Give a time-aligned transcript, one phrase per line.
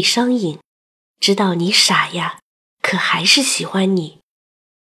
[0.00, 0.58] 李商隐，
[1.20, 2.40] 知道你傻呀，
[2.80, 4.22] 可还是喜欢你。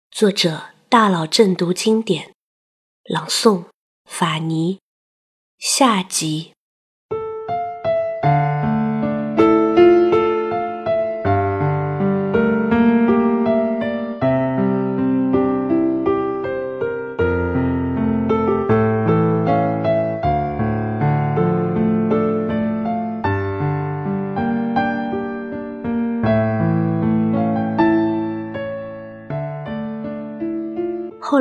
[0.10, 2.34] 作者：大佬正读经典，
[3.04, 3.66] 朗诵：
[4.10, 4.80] 法尼。
[5.60, 6.55] 下集。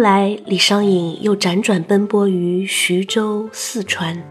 [0.04, 4.22] 来，李商隐又辗转奔波于徐州、四川，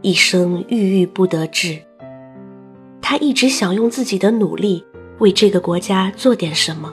[0.00, 1.78] 一生郁郁不得志。
[3.00, 4.84] 他一直想用自己的努力
[5.20, 6.92] 为这个国家做点什么，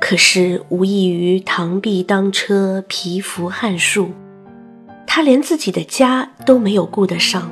[0.00, 4.12] 可是无异于螳臂当车、蚍蜉撼树。
[5.04, 7.50] 他连自己的家都没有顾得上。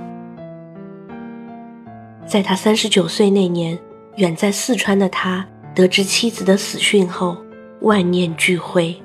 [2.24, 3.76] 在他三十九岁那年，
[4.18, 5.44] 远在四川的他
[5.74, 7.36] 得知妻子的死讯后，
[7.80, 8.96] 万念俱灰。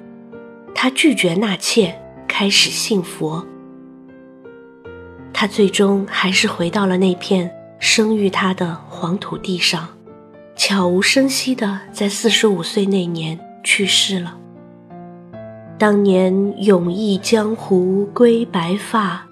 [0.73, 3.45] 他拒绝纳妾，开始信佛。
[5.33, 9.87] 他最终还是回到了那片生育他的黄土地上，
[10.55, 14.37] 悄无声息地在四十五岁那年去世了。
[15.79, 19.25] 当年勇毅江湖归白发，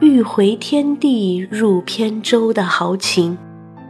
[0.00, 3.38] 欲回天地入扁舟的豪情，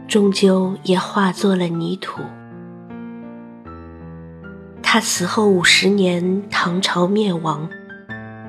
[0.07, 2.21] 终究也化作了泥土。
[4.93, 7.67] 他死后五十年，唐朝灭亡，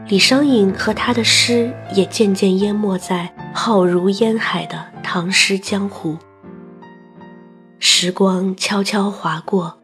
[0.09, 6.19] 李商隐和他的诗也渐渐淹没在浩如烟海的唐诗江湖。
[7.79, 9.81] 时光悄悄划过，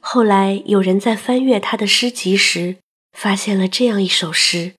[0.00, 2.78] 后来有人在翻阅他的诗集时，
[3.16, 4.72] 发现了这样一首诗。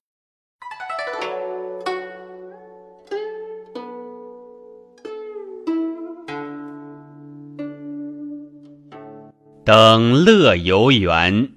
[9.64, 11.52] 登乐游原，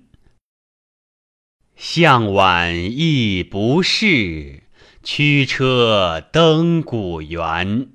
[1.75, 4.63] 向晚意不适，
[5.03, 7.89] 驱车登古原。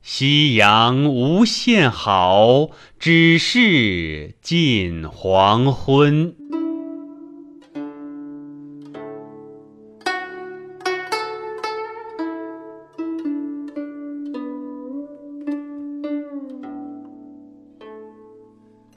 [0.00, 6.34] 夕阳无限好，只是近黄昏。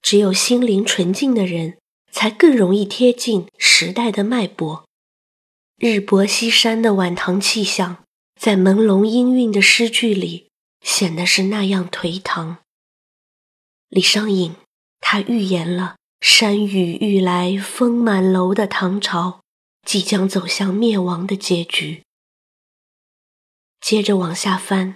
[0.09, 1.77] 只有心灵纯净的人，
[2.11, 4.83] 才更容易贴近时代的脉搏。
[5.77, 8.03] 日薄西山的晚唐气象，
[8.33, 10.49] 在朦胧氤氲的诗句里，
[10.81, 12.57] 显得是那样颓唐。
[13.89, 14.55] 李商隐，
[14.99, 19.41] 他预言了山雨欲来风满楼的唐朝，
[19.85, 22.01] 即将走向灭亡的结局。
[23.79, 24.95] 接着往下翻。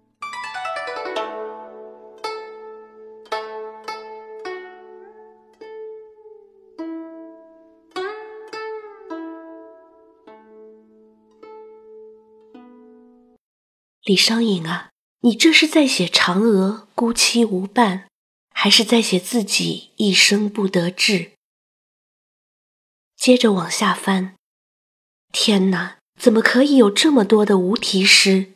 [14.11, 14.89] 李商隐啊，
[15.21, 18.09] 你这是在写嫦娥孤妻无伴，
[18.53, 21.31] 还是在写自己一生不得志？
[23.15, 24.35] 接着往下翻，
[25.31, 28.51] 天哪，怎么可以有这么多的无题诗？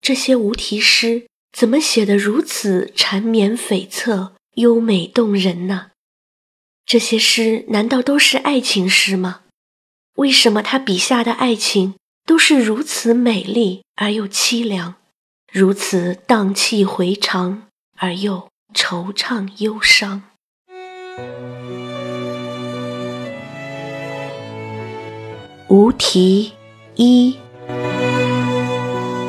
[0.00, 5.92] 这些无题诗怎么写得如此缠绵悱恻、优美动人呢？
[6.84, 9.42] 这些诗难道都是爱情诗吗？
[10.16, 11.94] 为什么他笔下的爱情？
[12.24, 14.94] 都是如此美丽而又凄凉，
[15.52, 17.64] 如此荡气回肠
[17.98, 20.22] 而又惆怅忧伤。
[25.68, 26.52] 无题
[26.94, 27.36] 一，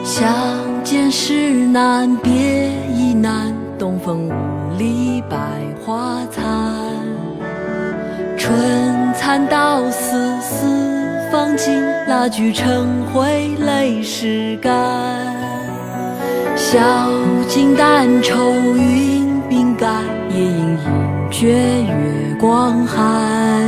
[0.04, 5.38] 相见时难别亦难，东风无力百
[5.82, 6.94] 花残。
[8.38, 10.83] 春蚕到死丝。
[11.34, 14.72] 方尽蜡炬成灰泪始干，
[16.56, 16.80] 晓
[17.48, 19.88] 镜但愁云鬓盖，
[20.30, 21.48] 夜莺应觉
[21.86, 23.68] 月光寒。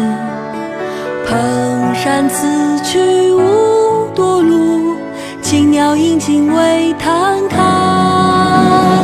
[1.26, 4.96] 蓬山此去无多路，
[5.42, 9.04] 青鸟引颈为探看。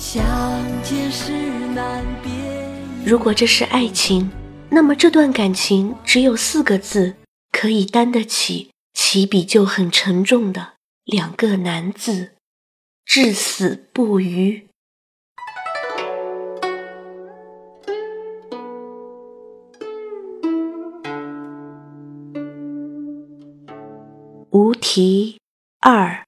[0.00, 0.20] 相
[0.82, 1.30] 见时
[1.76, 2.32] 难别。
[3.04, 4.28] 如果这是爱情，
[4.70, 7.16] 那么这段感情只有四个字，
[7.50, 10.74] 可以担得起起笔就很沉重的
[11.04, 12.32] 两个难字：
[13.04, 14.66] 至死不渝。
[24.50, 25.38] 无题
[25.80, 26.24] 二。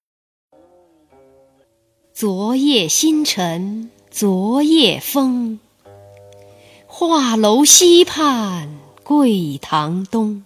[2.12, 5.58] 昨夜星辰，昨夜风。
[6.92, 8.68] 画楼西畔
[9.04, 10.42] 桂堂东。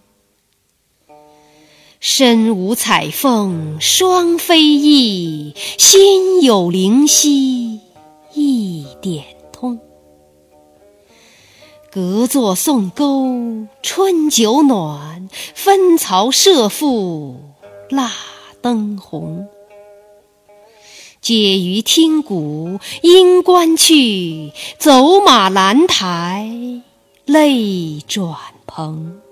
[2.01, 7.81] 身无彩凤双飞翼，心有灵犀
[8.35, 9.81] 一点通。
[11.91, 17.37] 隔座送钩春酒暖，分曹射覆
[17.89, 18.13] 蜡
[18.61, 19.49] 灯红。
[21.25, 26.51] 解于听鼓应官去，走马兰台
[27.25, 28.37] 泪转
[28.67, 29.23] 蓬。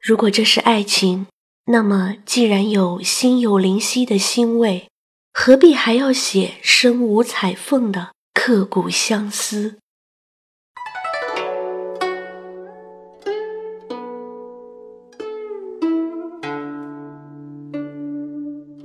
[0.00, 1.26] 如果这是爱情，
[1.66, 4.88] 那么既然有心有灵犀的欣慰，
[5.32, 9.78] 何必还要写身无彩凤的刻骨相思？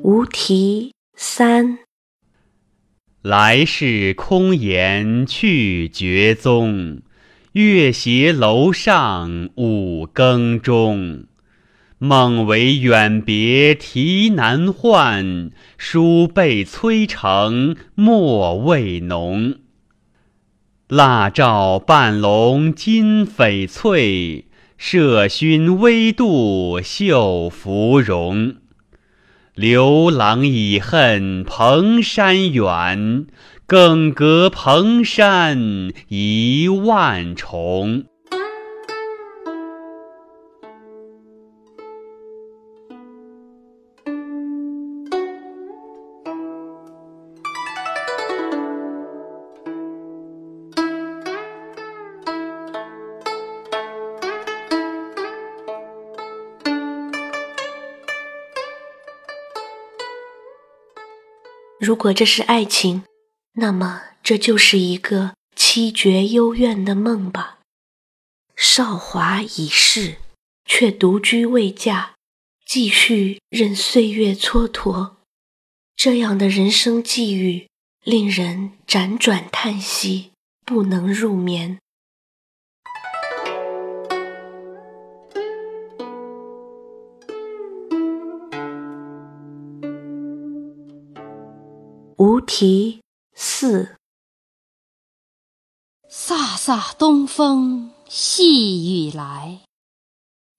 [0.02, 1.80] 无题三。
[3.22, 7.02] 来世空言去绝踪。
[7.52, 11.26] 月斜楼上五更钟，
[12.00, 19.56] 梦为远别啼难唤，书被催成墨未浓。
[20.88, 24.46] 蜡照半笼金翡翠，
[24.80, 28.56] 麝熏微度绣芙蓉。
[29.54, 33.28] 刘郎已恨蓬山远。
[33.70, 38.06] 更隔蓬山一万重。
[61.90, 63.02] 如果这是爱情。
[63.54, 67.62] 那么，这就是一个凄绝幽怨的梦吧。
[68.56, 70.18] 韶华已逝，
[70.66, 72.14] 却独居未嫁，
[72.64, 75.14] 继续任岁月蹉跎。
[75.96, 77.68] 这样的人生际遇，
[78.04, 80.30] 令人辗转叹息，
[80.64, 81.80] 不能入眠。
[92.60, 93.00] 题。
[93.34, 93.96] 四，
[96.12, 99.62] 飒飒东风细雨来，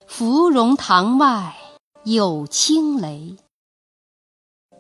[0.06, 1.54] 芙蓉塘外
[2.04, 3.36] 有轻雷。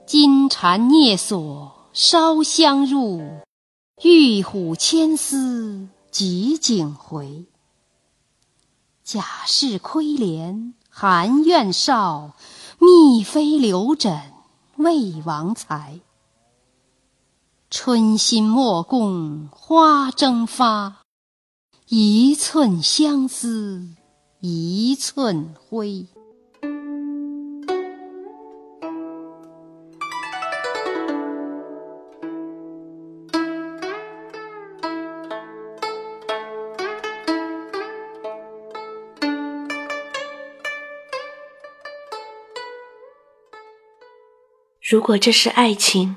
[0.06, 3.20] 金蝉蹑锁烧香入，
[4.02, 7.44] 玉虎牵丝汲井回。
[9.04, 12.32] 贾氏窥帘含怨少，
[12.78, 14.32] 宓妃留枕
[14.76, 16.00] 魏王才。
[17.72, 21.02] 春心莫共花争发，
[21.86, 23.86] 一寸相思
[24.40, 26.04] 一寸灰。
[44.82, 46.16] 如果这是爱情。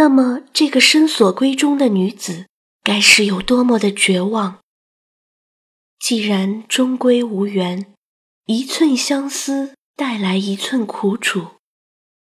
[0.00, 2.46] 那么，这个深锁闺中的女子，
[2.82, 4.60] 该是有多么的绝望？
[5.98, 7.92] 既然终归无缘，
[8.46, 11.48] 一寸相思带来一寸苦楚，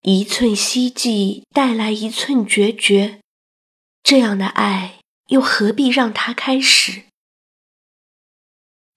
[0.01, 3.21] 一寸希冀带来一寸决绝，
[4.03, 7.03] 这样的爱又何必让它开始？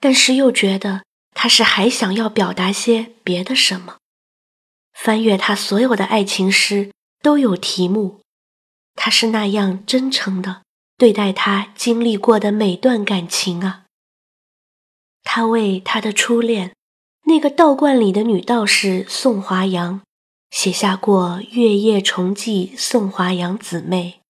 [0.00, 3.98] 但是又觉得他是还想要表达些别的什么。
[4.92, 6.90] 翻阅他所有的爱情诗，
[7.22, 8.21] 都有题目。
[8.94, 10.62] 他是那样真诚的
[10.96, 13.84] 对待他经历过的每段感情啊。
[15.24, 16.74] 他为他的初恋，
[17.26, 20.02] 那个道观里的女道士宋华阳，
[20.50, 24.20] 写下过《月夜重寄宋华阳姊妹》，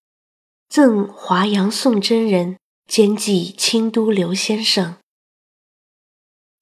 [0.68, 4.96] 赠华阳宋真人，兼寄清都刘先生。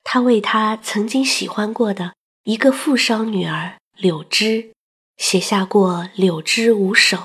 [0.02, 2.14] 他为他曾经喜欢过的
[2.44, 4.72] 一个富商女儿柳枝，
[5.16, 7.16] 写下过《柳枝五首》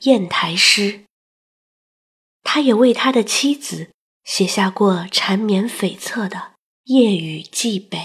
[0.00, 1.02] 砚台诗。
[2.42, 3.90] 他也为他的妻子
[4.24, 6.36] 写下过缠绵悱恻的
[6.84, 7.98] 《夜雨寄北》。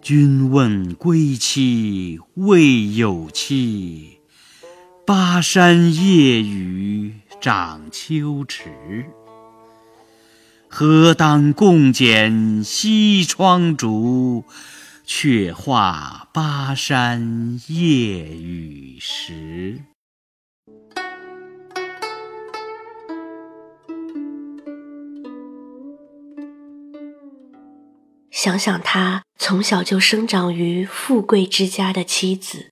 [0.00, 4.20] 君问归期未有期，
[5.04, 9.12] 巴山夜雨涨秋池。
[10.74, 14.46] 何当共剪西窗烛，
[15.04, 19.82] 却话巴山夜雨时。
[28.30, 32.70] 想想他从小就生长于富贵之家的妻子，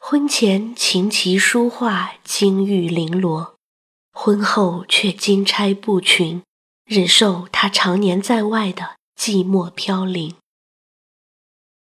[0.00, 3.54] 婚前琴棋书画金玉绫罗，
[4.12, 6.42] 婚后却金钗布裙，
[6.88, 10.34] 忍受他常年在外的寂寞飘零。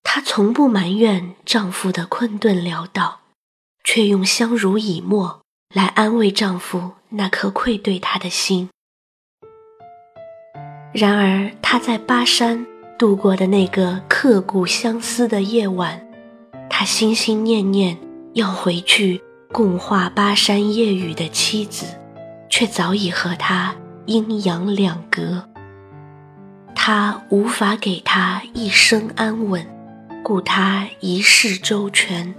[0.02, 3.22] 她从不埋怨丈夫的困顿潦倒，
[3.84, 5.42] 却用相濡以沫
[5.74, 8.70] 来安慰丈夫那颗愧对她的心。
[10.94, 12.66] 然而，她在巴山。
[12.98, 16.04] 度过的那个刻骨相思的夜晚，
[16.68, 17.96] 她心心念念
[18.34, 21.86] 要回去共话巴山夜雨的妻子，
[22.50, 23.76] 却早已和他
[24.08, 25.48] 阴阳两隔。
[26.74, 29.64] 他无法给他一生安稳，
[30.24, 32.34] 顾他一世周全，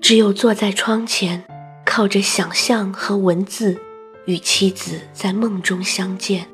[0.00, 1.44] 只有坐在窗前，
[1.84, 3.78] 靠着想象和文字，
[4.24, 6.46] 与妻子在梦中相见。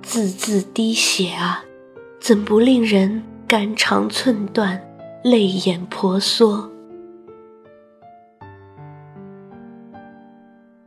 [0.00, 1.64] 字字滴血啊！
[2.20, 4.80] 怎不令人肝肠寸断、
[5.22, 6.70] 泪眼婆娑？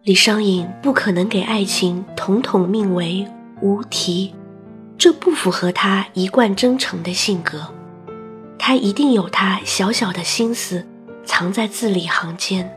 [0.08, 3.28] 李商隐不可能给爱情统统命为
[3.60, 4.34] 无题，
[4.98, 7.68] 这不符合他一贯真诚的性格。
[8.58, 10.88] 他一定有他小小的心思
[11.26, 12.74] 藏在字里行间。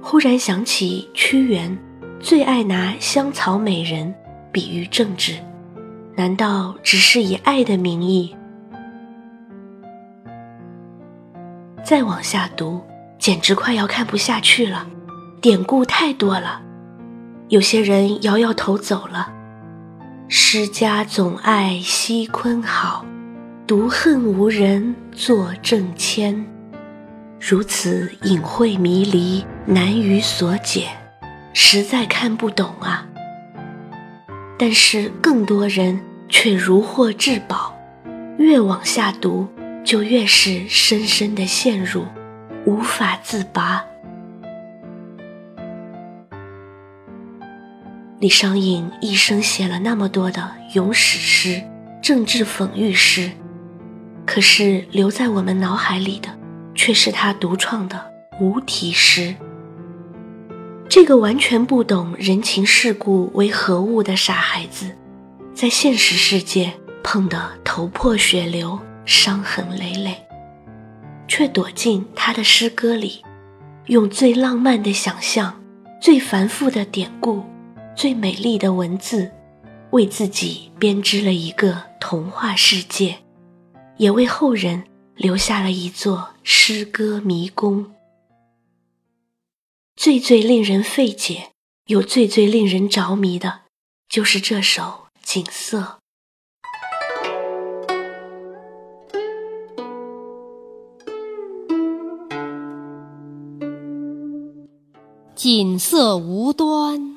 [0.00, 1.76] 忽然想起屈原，
[2.20, 4.14] 最爱拿香草美人
[4.50, 5.34] 比喻政治。
[6.14, 8.34] 难道只是以爱的名义？
[11.84, 12.80] 再往下读，
[13.18, 14.86] 简直快要看不下去了。
[15.46, 16.60] 典故太多了，
[17.50, 19.32] 有些人摇摇头走了。
[20.26, 23.06] 诗家总爱西昆好，
[23.64, 26.44] 独恨无人作正签。
[27.38, 30.88] 如此隐晦迷离，难于所解，
[31.54, 33.06] 实在看不懂啊。
[34.58, 37.72] 但是更多人却如获至宝，
[38.36, 39.46] 越往下读，
[39.84, 42.04] 就越是深深的陷入，
[42.64, 43.84] 无法自拔。
[48.18, 51.62] 李商隐一生写了那么多的咏史诗、
[52.02, 53.30] 政治讽喻诗，
[54.24, 56.30] 可是留在我们脑海里的，
[56.74, 59.34] 却是他独创的无题诗。
[60.88, 64.96] 这个完全不懂人情世故为何物的傻孩子，
[65.52, 66.72] 在现实世界
[67.04, 70.16] 碰得头破血流、伤痕累累，
[71.28, 73.22] 却躲进他的诗歌里，
[73.88, 75.60] 用最浪漫的想象、
[76.00, 77.44] 最繁复的典故、
[77.96, 79.32] 最美丽的文字，
[79.92, 83.20] 为自己编织了一个童话世界，
[83.96, 84.84] 也为后人
[85.14, 87.94] 留下了一座诗歌迷宫。
[89.96, 91.52] 最最令人费解，
[91.86, 93.60] 又最最令人着迷的，
[94.10, 94.82] 就是这首
[95.22, 95.78] 《锦瑟》。
[105.34, 107.16] 锦瑟无端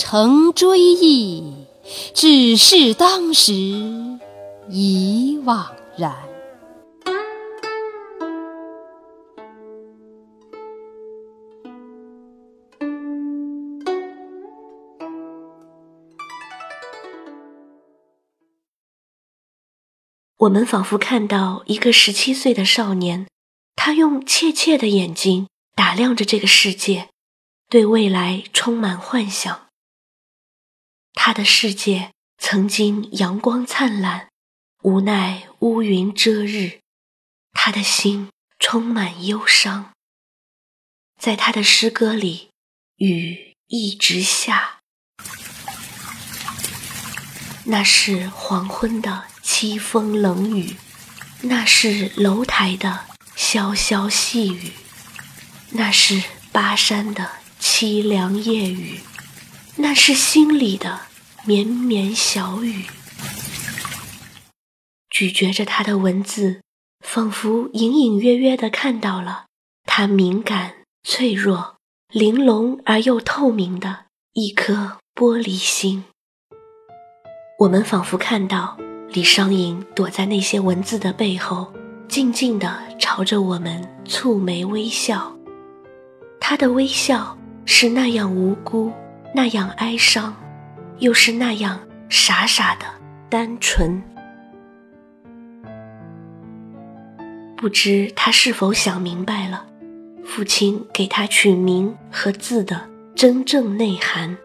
[0.00, 1.42] 成追忆，
[2.14, 3.52] 只是当时
[4.70, 6.16] 已惘然。
[20.36, 23.26] 我们仿佛看到一个十七岁的少年，
[23.74, 27.08] 他用怯怯的眼睛打量着这个世界，
[27.68, 29.67] 对未来充满幻想。
[31.20, 34.28] 他的世界曾经阳光灿烂，
[34.84, 36.78] 无奈乌云遮日，
[37.52, 39.90] 他的心充满忧伤。
[41.20, 42.50] 在他的诗歌里，
[42.98, 44.78] 雨一直下，
[47.64, 50.76] 那是黄昏的凄风冷雨，
[51.42, 53.06] 那是楼台的
[53.36, 54.70] 潇潇细雨，
[55.70, 56.22] 那是
[56.52, 57.28] 巴山的
[57.60, 59.00] 凄凉夜雨，
[59.78, 61.00] 那是心里的
[61.44, 62.84] 绵绵小雨。
[65.10, 66.60] 咀嚼着他的文字，
[67.04, 69.46] 仿佛隐隐约约地看到了
[69.84, 70.74] 他敏感。
[71.04, 71.76] 脆弱、
[72.12, 76.04] 玲珑而又透明的一颗玻璃心，
[77.60, 78.76] 我们仿佛看到
[79.08, 81.72] 李商隐躲在那些文字的背后，
[82.08, 85.34] 静静地朝着我们蹙眉微笑。
[86.38, 88.92] 他的微笑是那样无辜，
[89.34, 90.34] 那样哀伤，
[90.98, 92.86] 又是那样傻傻的
[93.28, 94.02] 单纯。
[97.56, 99.66] 不知他是否想明白了？
[100.24, 104.36] 父亲给他取名和字的真正内涵。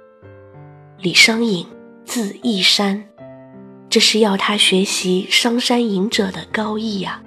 [0.98, 1.68] 李商隐，
[2.06, 3.04] 字义山，
[3.90, 7.22] 这是要他学习商山隐者的高义呀。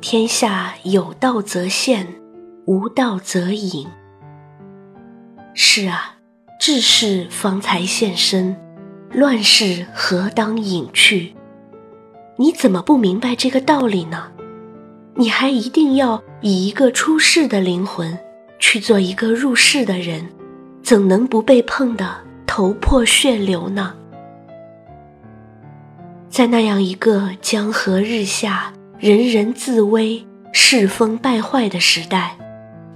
[0.00, 2.06] 天下有道则现，
[2.66, 3.86] 无道则隐。
[5.52, 6.19] 是啊，
[6.60, 8.54] 治世方才现身，
[9.14, 11.34] 乱世何当隐去？
[12.36, 14.30] 你怎么不明白这个道理呢？
[15.14, 18.18] 你还一定要以一个出世的灵魂
[18.58, 20.28] 去做一个入世的人，
[20.82, 22.14] 怎能不被碰得
[22.46, 23.94] 头破血流呢？
[26.28, 32.36] 在那样一个江河日下、人人自危、世风败坏的时代，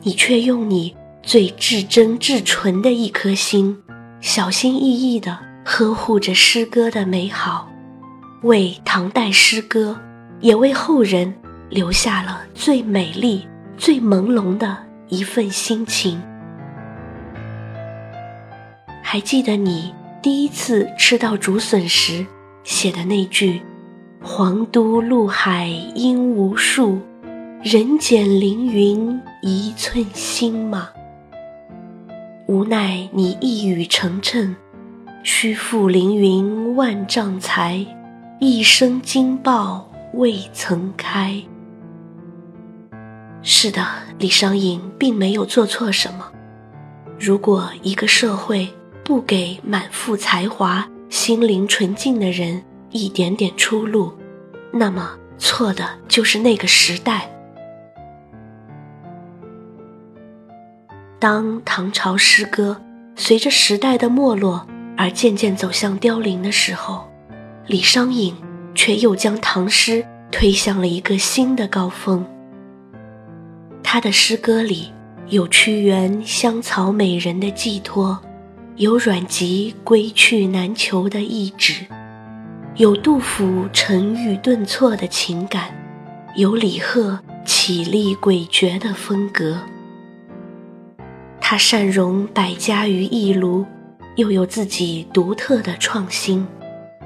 [0.03, 3.77] 你却用你最至真至纯的一颗心，
[4.21, 7.69] 小心翼翼地呵护着诗歌的美好，
[8.43, 10.01] 为唐代诗歌，
[10.41, 11.35] 也为后人。
[11.71, 14.77] 留下了最美丽、最朦胧的
[15.09, 16.23] 一份心情。
[19.03, 22.25] 还记得你第一次吃到竹笋时
[22.63, 23.61] 写的那句
[24.23, 27.01] “皇都陆海应无数，
[27.63, 30.91] 人间凌云一寸心”吗？
[32.47, 34.55] 无奈你一语成谶，
[35.23, 37.87] 虚负凌云万丈才，
[38.39, 41.43] 一生惊爆未曾开。
[43.43, 43.87] 是的，
[44.19, 46.31] 李商隐并没有做错什么。
[47.19, 48.69] 如果一个社会
[49.03, 54.13] 不给满腹才华、心灵纯净的人一点点出路，
[54.71, 57.34] 那么错的就是那个时代。
[61.25, 62.79] 当唐朝诗歌
[63.17, 67.09] 随着时代的没落而渐渐走向凋零的时候，
[67.67, 68.35] 李商隐
[68.75, 72.27] 却又将唐诗推向了一个新的高峰。
[73.83, 74.93] 他的诗歌里
[75.31, 78.21] 有屈原香草美人的寄托，
[78.77, 81.87] 有阮籍归去难求的意志，
[82.77, 85.75] 有杜甫沉郁顿挫的情感，
[86.37, 89.57] 有李贺绮丽诡谲的风格。
[91.55, 93.65] 他善融百家于一炉，
[94.17, 96.45] 又有自己独特的创新。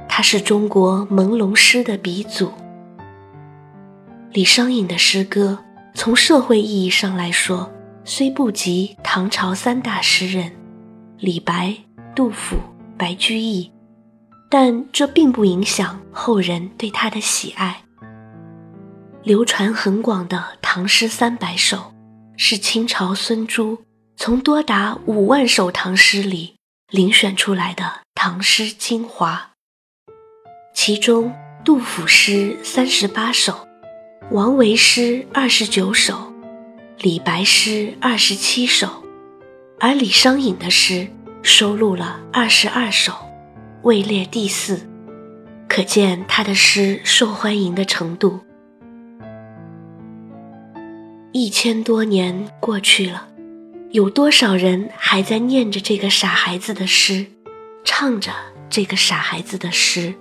[0.09, 2.51] 他是中国朦胧诗的鼻祖。
[4.33, 5.59] 李商隐的诗歌。
[5.93, 7.71] 从社会意义上来说，
[8.05, 10.51] 虽不及唐朝三大诗人
[11.19, 11.77] 李白、
[12.15, 12.57] 杜甫、
[12.97, 13.71] 白居易，
[14.49, 17.83] 但这并不影响后人对他的喜爱。
[19.23, 21.77] 流传很广的《唐诗三百首》，
[22.39, 23.77] 是清朝孙朱
[24.21, 26.57] 从多达五万首唐诗里
[26.91, 29.53] 遴选出来的唐诗精华。
[30.75, 31.33] 其中，
[31.65, 33.69] 杜甫诗三十八首。
[34.33, 36.33] 王维诗二十九首，
[36.99, 39.05] 李白诗二十七首，
[39.79, 41.07] 而李商隐的诗
[41.45, 43.13] 收录了二十二首，
[43.83, 44.81] 位列第四，
[45.69, 48.41] 可见他的诗受欢迎的程度。
[51.31, 53.29] 一千多年过去了，
[53.91, 57.27] 有多少人还在念着这个傻孩子的诗，
[57.85, 58.33] 唱着
[58.69, 60.15] 这个傻孩子的诗？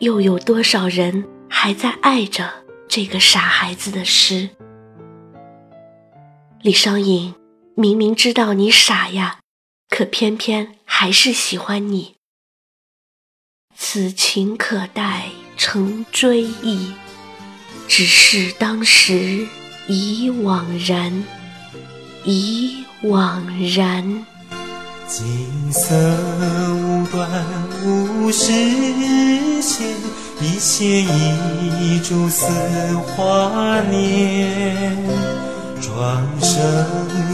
[0.00, 2.62] 又有多少人还在爱着？
[2.88, 4.50] 这个傻孩子的诗，
[6.60, 7.34] 李商隐
[7.74, 9.38] 明明知道你傻呀，
[9.88, 12.16] 可偏偏还是喜欢你。
[13.74, 16.92] 此情可待成追忆，
[17.88, 19.46] 只是当时
[19.88, 21.24] 已惘然，
[22.24, 23.40] 已惘
[23.76, 24.24] 然。
[25.08, 25.94] 景色
[26.74, 27.28] 无端
[27.84, 28.52] 无实
[29.60, 29.86] 现，
[30.40, 31.04] 一线
[31.80, 32.46] 一柱似
[33.08, 34.96] 华年。
[35.80, 36.54] 庄生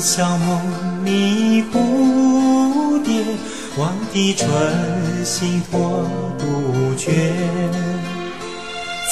[0.00, 0.60] 晓梦
[1.04, 3.22] 迷蝴蝶，
[3.78, 4.48] 望帝春
[5.24, 6.04] 心托
[6.38, 6.44] 杜
[6.96, 7.14] 鹃。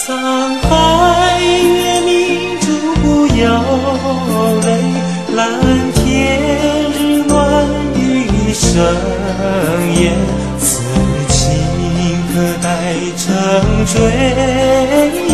[0.04, 2.66] 沧海月明珠
[3.02, 3.62] 不摇
[4.62, 4.68] 泪，
[5.36, 5.60] 蓝
[5.92, 6.40] 天
[6.92, 8.82] 日暖雨生
[10.00, 10.16] 烟。
[10.58, 10.80] 此
[11.28, 11.52] 情
[12.32, 13.26] 可待成
[13.84, 15.25] 追